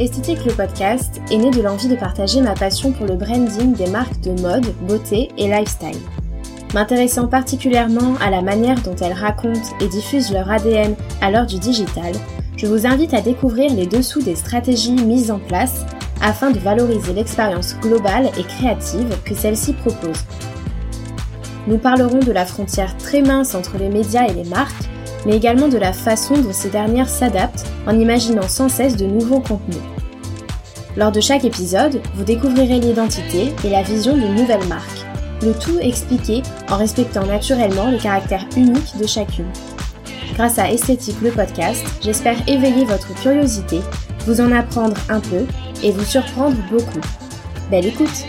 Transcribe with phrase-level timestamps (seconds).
[0.00, 3.86] Esthétique le podcast est né de l'envie de partager ma passion pour le branding des
[3.86, 6.00] marques de mode, beauté et lifestyle.
[6.74, 11.60] M'intéressant particulièrement à la manière dont elles racontent et diffusent leur ADN à l'heure du
[11.60, 12.12] digital,
[12.56, 15.86] je vous invite à découvrir les dessous des stratégies mises en place
[16.20, 20.24] afin de valoriser l'expérience globale et créative que celles-ci proposent.
[21.68, 24.88] Nous parlerons de la frontière très mince entre les médias et les marques,
[25.26, 29.40] mais également de la façon dont ces dernières s'adaptent en imaginant sans cesse de nouveaux
[29.40, 29.82] contenus.
[30.96, 35.04] Lors de chaque épisode, vous découvrirez l'identité et la vision d'une nouvelle marque,
[35.42, 39.50] le tout expliqué en respectant naturellement le caractère unique de chacune.
[40.34, 43.80] Grâce à Esthétique le podcast, j'espère éveiller votre curiosité,
[44.26, 45.46] vous en apprendre un peu
[45.82, 47.00] et vous surprendre beaucoup.
[47.70, 48.24] Belle écoute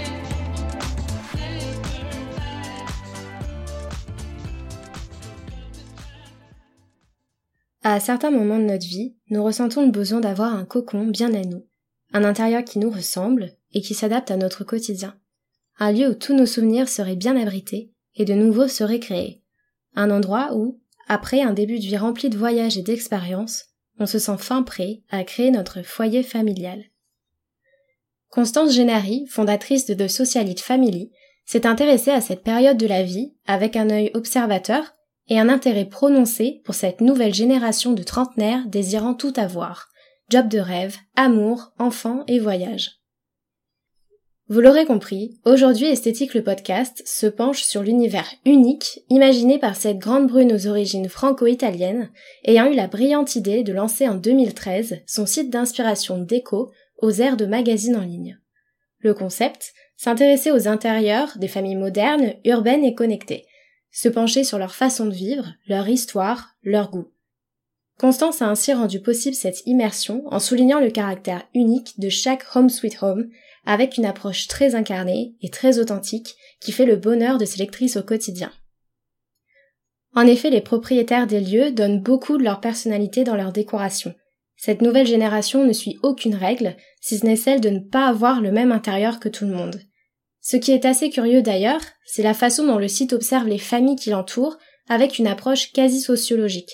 [7.88, 11.44] À certains moments de notre vie, nous ressentons le besoin d'avoir un cocon bien à
[11.44, 11.67] nous,
[12.14, 15.16] un intérieur qui nous ressemble et qui s'adapte à notre quotidien,
[15.77, 19.44] un lieu où tous nos souvenirs seraient bien abrités et de nouveau seraient créés,
[19.94, 23.66] un endroit où, après un début de vie rempli de voyages et d'expériences,
[23.99, 26.86] on se sent fin prêt à créer notre foyer familial.
[28.30, 31.11] Constance Génary, fondatrice de The Socialite Family,
[31.45, 34.95] s'est intéressée à cette période de la vie avec un œil observateur
[35.28, 39.90] et un intérêt prononcé pour cette nouvelle génération de trentenaires désirant tout avoir,
[40.30, 43.00] job de rêve, amour, enfants et voyage.
[44.48, 49.98] Vous l'aurez compris, aujourd'hui Esthétique le podcast se penche sur l'univers unique imaginé par cette
[49.98, 52.12] grande brune aux origines franco-italiennes
[52.44, 57.38] ayant eu la brillante idée de lancer en 2013 son site d'inspiration déco aux airs
[57.38, 58.39] de magazines en ligne.
[59.00, 63.45] Le concept, s'intéresser aux intérieurs des familles modernes, urbaines et connectées,
[63.95, 67.08] se pencher sur leur façon de vivre, leur histoire, leur goût.
[67.98, 72.70] Constance a ainsi rendu possible cette immersion en soulignant le caractère unique de chaque Home
[72.70, 73.30] Sweet Home
[73.66, 77.95] avec une approche très incarnée et très authentique qui fait le bonheur de ses lectrices
[77.95, 78.52] au quotidien.
[80.14, 84.14] En effet, les propriétaires des lieux donnent beaucoup de leur personnalité dans leur décoration.
[84.58, 88.42] Cette nouvelle génération ne suit aucune règle, si ce n'est celle de ne pas avoir
[88.42, 89.80] le même intérieur que tout le monde.
[90.48, 93.95] Ce qui est assez curieux d'ailleurs, c'est la façon dont le site observe les familles
[93.95, 96.70] qui l'entourent avec une approche quasi sociologique.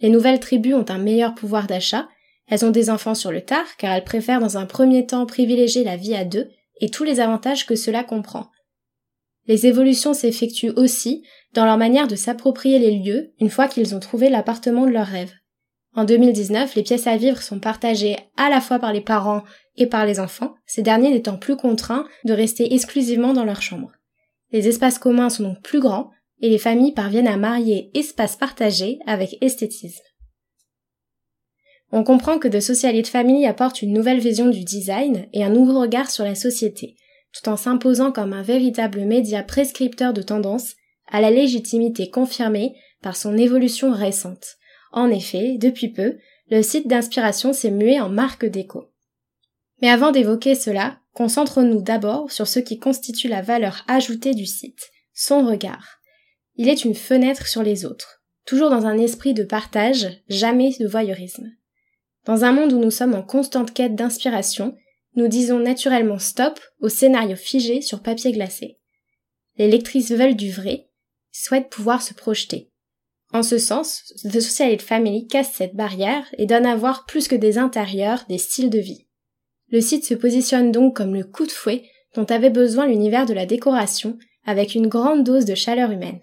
[0.00, 2.08] Les nouvelles tribus ont un meilleur pouvoir d'achat,
[2.48, 5.84] elles ont des enfants sur le tard car elles préfèrent dans un premier temps privilégier
[5.84, 6.48] la vie à deux
[6.80, 8.48] et tous les avantages que cela comprend.
[9.46, 11.22] Les évolutions s'effectuent aussi
[11.52, 15.06] dans leur manière de s'approprier les lieux une fois qu'ils ont trouvé l'appartement de leur
[15.06, 15.34] rêve.
[15.94, 19.42] En 2019, les pièces à vivre sont partagées à la fois par les parents
[19.76, 23.92] et par les enfants, ces derniers n'étant plus contraints de rester exclusivement dans leur chambre.
[24.52, 26.10] Les espaces communs sont donc plus grands
[26.40, 30.02] et les familles parviennent à marier espace partagé avec esthétisme.
[31.90, 35.78] On comprend que The Socialite Family apporte une nouvelle vision du design et un nouveau
[35.78, 36.96] regard sur la société,
[37.34, 40.74] tout en s'imposant comme un véritable média prescripteur de tendance
[41.10, 44.56] à la légitimité confirmée par son évolution récente.
[44.92, 46.18] En effet, depuis peu,
[46.50, 48.90] le site d'inspiration s'est mué en marque déco.
[49.80, 54.90] Mais avant d'évoquer cela, concentrons-nous d'abord sur ce qui constitue la valeur ajoutée du site,
[55.14, 56.00] son regard.
[56.56, 60.86] Il est une fenêtre sur les autres, toujours dans un esprit de partage, jamais de
[60.86, 61.50] voyeurisme.
[62.26, 64.76] Dans un monde où nous sommes en constante quête d'inspiration,
[65.16, 68.78] nous disons naturellement stop au scénario figé sur papier glacé.
[69.56, 70.88] Les lectrices veulent du vrai,
[71.30, 72.71] souhaitent pouvoir se projeter.
[73.32, 77.34] En ce sens, The Socialite Family casse cette barrière et donne à voir plus que
[77.34, 79.06] des intérieurs, des styles de vie.
[79.70, 81.84] Le site se positionne donc comme le coup de fouet
[82.14, 86.20] dont avait besoin l'univers de la décoration avec une grande dose de chaleur humaine.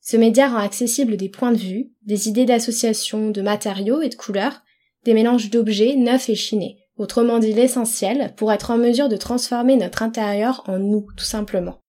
[0.00, 4.14] Ce média rend accessible des points de vue, des idées d'association de matériaux et de
[4.16, 4.62] couleurs,
[5.04, 9.76] des mélanges d'objets neufs et chinés, autrement dit l'essentiel pour être en mesure de transformer
[9.76, 11.79] notre intérieur en nous, tout simplement.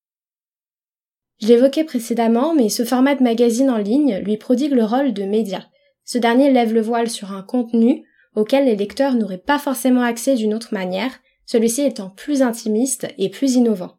[1.42, 5.24] Je l'évoquais précédemment, mais ce format de magazine en ligne lui prodigue le rôle de
[5.24, 5.66] média.
[6.04, 8.04] Ce dernier lève le voile sur un contenu
[8.36, 11.10] auquel les lecteurs n'auraient pas forcément accès d'une autre manière,
[11.44, 13.98] celui-ci étant plus intimiste et plus innovant.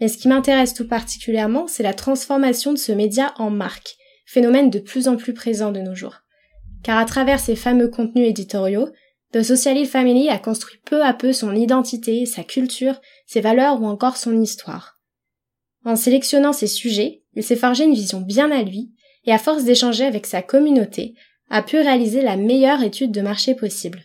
[0.00, 3.96] Mais ce qui m'intéresse tout particulièrement, c'est la transformation de ce média en marque,
[4.26, 6.22] phénomène de plus en plus présent de nos jours.
[6.82, 8.88] Car à travers ces fameux contenus éditoriaux,
[9.32, 13.86] The Socialist Family a construit peu à peu son identité, sa culture, ses valeurs ou
[13.86, 14.97] encore son histoire.
[15.84, 18.92] En sélectionnant ses sujets, il s'est forgé une vision bien à lui,
[19.24, 21.14] et à force d'échanger avec sa communauté,
[21.50, 24.04] a pu réaliser la meilleure étude de marché possible.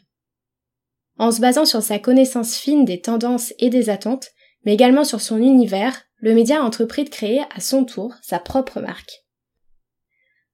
[1.18, 4.30] En se basant sur sa connaissance fine des tendances et des attentes,
[4.66, 8.40] mais également sur son univers, le média a entrepris de créer à son tour sa
[8.40, 9.24] propre marque.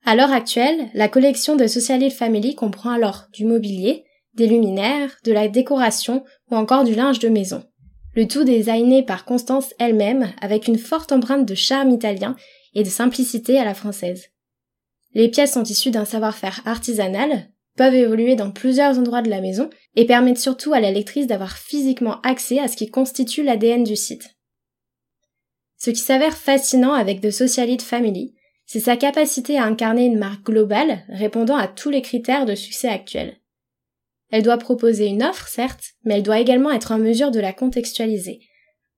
[0.05, 5.31] À l'heure actuelle, la collection de Socialite Family comprend alors du mobilier, des luminaires, de
[5.31, 7.63] la décoration ou encore du linge de maison.
[8.15, 12.35] Le tout designé par Constance elle-même avec une forte empreinte de charme italien
[12.73, 14.29] et de simplicité à la française.
[15.13, 19.69] Les pièces sont issues d'un savoir-faire artisanal, peuvent évoluer dans plusieurs endroits de la maison
[19.95, 23.95] et permettent surtout à la lectrice d'avoir physiquement accès à ce qui constitue l'ADN du
[23.95, 24.35] site.
[25.77, 28.35] Ce qui s'avère fascinant avec The Socialite Family,
[28.65, 32.89] c'est sa capacité à incarner une marque globale répondant à tous les critères de succès
[32.89, 33.37] actuels.
[34.31, 37.53] Elle doit proposer une offre, certes, mais elle doit également être en mesure de la
[37.53, 38.41] contextualiser.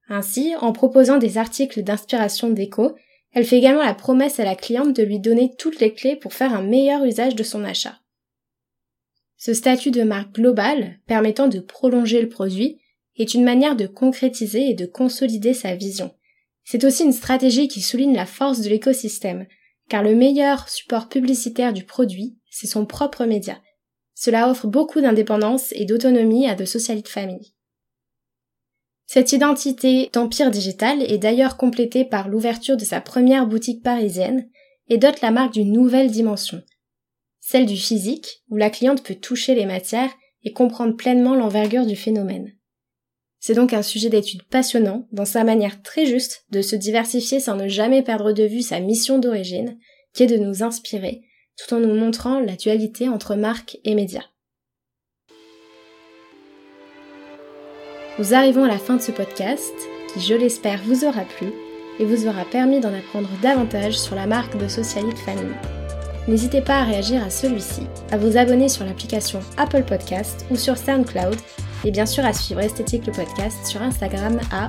[0.10, 2.95] Ainsi, en proposant des articles d'inspiration déco,
[3.33, 6.33] elle fait également la promesse à la cliente de lui donner toutes les clés pour
[6.33, 7.98] faire un meilleur usage de son achat.
[9.38, 12.81] Ce statut de marque globale, permettant de prolonger le produit,
[13.16, 16.13] est une manière de concrétiser et de consolider sa vision.
[16.63, 19.48] C'est aussi une stratégie qui souligne la force de l'écosystème,
[19.89, 23.60] car le meilleur support publicitaire du produit, c'est son propre média.
[24.23, 27.56] Cela offre beaucoup d'indépendance et d'autonomie à de Socialite Family.
[29.07, 34.47] Cette identité d'empire digital est d'ailleurs complétée par l'ouverture de sa première boutique parisienne
[34.89, 36.62] et dote la marque d'une nouvelle dimension,
[37.39, 40.13] celle du physique, où la cliente peut toucher les matières
[40.44, 42.53] et comprendre pleinement l'envergure du phénomène.
[43.39, 47.56] C'est donc un sujet d'étude passionnant, dans sa manière très juste de se diversifier sans
[47.56, 49.79] ne jamais perdre de vue sa mission d'origine,
[50.13, 51.23] qui est de nous inspirer,
[51.57, 54.25] tout en nous montrant la dualité entre marque et médias.
[58.19, 59.74] Nous arrivons à la fin de ce podcast,
[60.13, 61.48] qui je l'espère vous aura plu
[62.00, 65.53] et vous aura permis d'en apprendre davantage sur la marque de Socialite Family.
[66.27, 67.81] N'hésitez pas à réagir à celui-ci,
[68.12, 71.38] à vous abonner sur l'application Apple Podcast ou sur SoundCloud
[71.83, 74.68] et bien sûr à suivre Esthétique le podcast sur Instagram à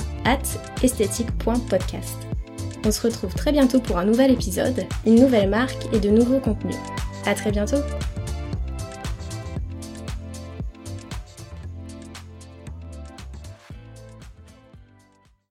[0.83, 2.42] esthétique.podcast.
[2.85, 6.41] On se retrouve très bientôt pour un nouvel épisode, une nouvelle marque et de nouveaux
[6.41, 6.77] contenus.
[7.27, 7.79] À très bientôt!